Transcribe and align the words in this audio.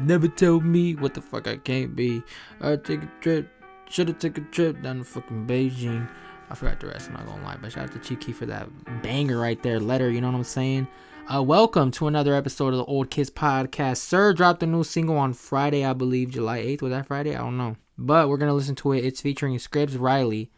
Never 0.00 0.26
tell 0.26 0.60
me 0.60 0.96
what 0.96 1.14
the 1.14 1.20
fuck 1.20 1.46
I 1.46 1.56
can't 1.56 1.94
be. 1.94 2.22
I 2.60 2.74
take 2.76 3.02
a 3.04 3.10
trip. 3.20 3.48
Should've 3.88 4.18
took 4.18 4.36
a 4.38 4.40
trip 4.40 4.82
down 4.82 4.98
to 4.98 5.04
fucking 5.04 5.46
Beijing. 5.46 6.10
I 6.50 6.54
forgot 6.56 6.80
the 6.80 6.88
rest. 6.88 7.08
I'm 7.08 7.14
not 7.14 7.26
gonna 7.26 7.44
lie, 7.44 7.56
but 7.60 7.70
shout 7.70 7.84
out 7.84 8.02
to 8.02 8.16
Keef 8.16 8.38
for 8.38 8.46
that 8.46 8.68
banger 9.02 9.38
right 9.38 9.62
there. 9.62 9.78
Letter, 9.78 10.10
you 10.10 10.20
know 10.20 10.26
what 10.26 10.36
I'm 10.36 10.44
saying? 10.44 10.88
Uh, 11.32 11.42
welcome 11.42 11.92
to 11.92 12.08
another 12.08 12.34
episode 12.34 12.74
of 12.74 12.78
the 12.78 12.84
Old 12.84 13.08
Kids 13.08 13.30
Podcast. 13.30 13.98
Sir 13.98 14.32
dropped 14.32 14.64
a 14.64 14.66
new 14.66 14.82
single 14.82 15.16
on 15.16 15.32
Friday, 15.32 15.84
I 15.84 15.92
believe, 15.92 16.30
July 16.30 16.58
8th. 16.58 16.82
Was 16.82 16.90
that 16.90 17.06
Friday? 17.06 17.34
I 17.34 17.38
don't 17.38 17.56
know. 17.56 17.76
But 17.96 18.28
we're 18.28 18.36
gonna 18.36 18.52
listen 18.52 18.74
to 18.76 18.92
it. 18.92 19.04
It's 19.04 19.20
featuring 19.20 19.56
Scribz 19.58 19.98
Riley. 19.98 20.50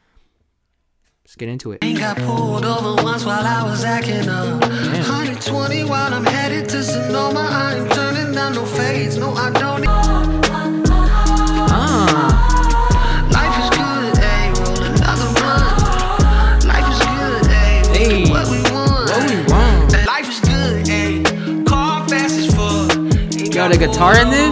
Let's 1.26 1.34
get 1.34 1.48
into 1.48 1.72
it. 1.72 1.82
Ain't 1.82 1.98
got 1.98 2.16
pulled 2.18 2.64
over 2.64 3.02
once 3.02 3.24
while 3.24 3.44
I 3.44 3.64
was 3.64 3.82
acting 3.82 4.28
up. 4.28 4.60
120 4.60 5.82
while 5.82 6.14
I'm 6.14 6.24
headed 6.24 6.68
to 6.68 6.84
Sonoma. 6.84 7.48
I 7.50 7.78
ain't 7.78 7.92
turning 7.92 8.32
down 8.32 8.54
no 8.54 8.64
fades. 8.64 9.16
No, 9.16 9.32
I 9.34 9.50
don't. 9.50 9.84
Ah, 11.68 12.30
Life 13.32 13.58
is 13.58 13.70
good, 13.76 14.22
ayy. 14.22 14.66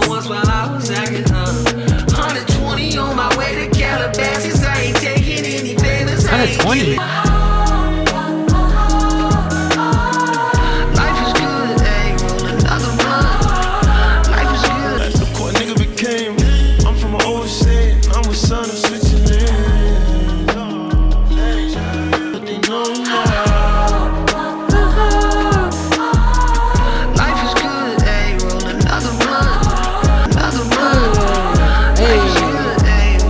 Roll 0.08 0.13
good, 6.44 6.60
ayy. 6.66 6.98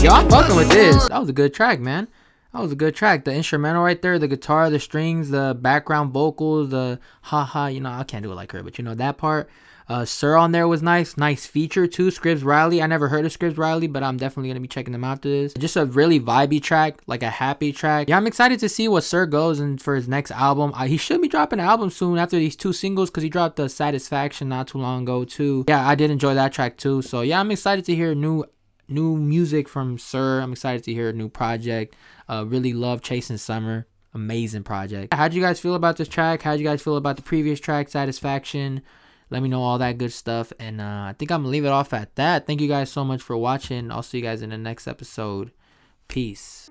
Yo, 0.02 0.10
I'm 0.10 0.28
fucking 0.28 0.56
with 0.56 0.68
this. 0.70 1.08
That 1.08 1.20
was 1.20 1.28
a 1.28 1.32
good 1.32 1.54
track, 1.54 1.80
man. 1.80 2.08
That 2.54 2.62
was 2.62 2.70
a 2.70 2.76
good 2.76 2.94
track. 2.94 3.24
The 3.24 3.34
instrumental 3.34 3.82
right 3.82 4.00
there, 4.00 4.16
the 4.16 4.28
guitar, 4.28 4.70
the 4.70 4.78
strings, 4.78 5.30
the 5.30 5.58
background 5.60 6.12
vocals, 6.12 6.70
the 6.70 7.00
haha. 7.22 7.66
You 7.66 7.80
know, 7.80 7.90
I 7.90 8.04
can't 8.04 8.22
do 8.22 8.30
it 8.30 8.36
like 8.36 8.52
her, 8.52 8.62
but 8.62 8.78
you 8.78 8.84
know 8.84 8.94
that 8.94 9.18
part. 9.18 9.50
Uh, 9.88 10.04
Sir 10.04 10.36
on 10.36 10.52
there 10.52 10.68
was 10.68 10.80
nice. 10.80 11.16
Nice 11.16 11.46
feature 11.46 11.88
too. 11.88 12.12
Scribz 12.12 12.44
Riley. 12.44 12.80
I 12.80 12.86
never 12.86 13.08
heard 13.08 13.26
of 13.26 13.36
Scribz 13.36 13.58
Riley, 13.58 13.88
but 13.88 14.04
I'm 14.04 14.18
definitely 14.18 14.50
gonna 14.50 14.60
be 14.60 14.68
checking 14.68 14.92
them 14.92 15.02
out 15.02 15.20
to 15.22 15.28
this. 15.28 15.52
Just 15.54 15.76
a 15.76 15.84
really 15.84 16.20
vibey 16.20 16.62
track, 16.62 17.00
like 17.08 17.24
a 17.24 17.28
happy 17.28 17.72
track. 17.72 18.08
Yeah, 18.08 18.16
I'm 18.16 18.28
excited 18.28 18.60
to 18.60 18.68
see 18.68 18.86
what 18.86 19.02
Sir 19.02 19.26
goes 19.26 19.58
and 19.58 19.82
for 19.82 19.96
his 19.96 20.06
next 20.06 20.30
album. 20.30 20.72
Uh, 20.76 20.84
he 20.84 20.96
should 20.96 21.20
be 21.20 21.28
dropping 21.28 21.58
an 21.58 21.66
album 21.66 21.90
soon 21.90 22.18
after 22.18 22.38
these 22.38 22.54
two 22.54 22.72
singles 22.72 23.10
because 23.10 23.24
he 23.24 23.28
dropped 23.28 23.56
the 23.56 23.68
Satisfaction 23.68 24.48
not 24.48 24.68
too 24.68 24.78
long 24.78 25.02
ago 25.02 25.24
too. 25.24 25.64
Yeah, 25.66 25.86
I 25.86 25.96
did 25.96 26.12
enjoy 26.12 26.34
that 26.34 26.52
track 26.52 26.76
too. 26.76 27.02
So 27.02 27.22
yeah, 27.22 27.40
I'm 27.40 27.50
excited 27.50 27.84
to 27.86 27.96
hear 27.96 28.14
new 28.14 28.44
new 28.88 29.16
music 29.16 29.68
from 29.68 29.98
Sir. 29.98 30.40
I'm 30.40 30.52
excited 30.52 30.84
to 30.84 30.92
hear 30.92 31.08
a 31.08 31.12
new 31.12 31.28
project. 31.28 31.96
Uh, 32.28 32.44
really 32.46 32.72
love 32.72 33.00
Chasing 33.02 33.36
Summer. 33.36 33.86
Amazing 34.12 34.62
project. 34.62 35.12
How'd 35.12 35.34
you 35.34 35.42
guys 35.42 35.58
feel 35.58 35.74
about 35.74 35.96
this 35.96 36.08
track? 36.08 36.42
How'd 36.42 36.60
you 36.60 36.64
guys 36.64 36.80
feel 36.82 36.96
about 36.96 37.16
the 37.16 37.22
previous 37.22 37.58
track, 37.58 37.88
Satisfaction? 37.88 38.82
Let 39.30 39.42
me 39.42 39.48
know 39.48 39.62
all 39.62 39.78
that 39.78 39.98
good 39.98 40.12
stuff. 40.12 40.52
And 40.60 40.80
uh, 40.80 40.84
I 41.08 41.14
think 41.18 41.32
I'm 41.32 41.42
going 41.42 41.48
to 41.48 41.50
leave 41.50 41.64
it 41.64 41.72
off 41.72 41.92
at 41.92 42.14
that. 42.14 42.46
Thank 42.46 42.60
you 42.60 42.68
guys 42.68 42.92
so 42.92 43.04
much 43.04 43.22
for 43.22 43.36
watching. 43.36 43.90
I'll 43.90 44.02
see 44.02 44.18
you 44.18 44.24
guys 44.24 44.42
in 44.42 44.50
the 44.50 44.58
next 44.58 44.86
episode. 44.86 45.50
Peace. 46.06 46.68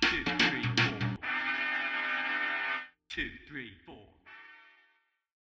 two, 0.00 0.24
three, 0.24 0.64
four. 0.76 0.98
Two, 3.08 3.30
three, 3.48 3.70
four. 3.86 3.96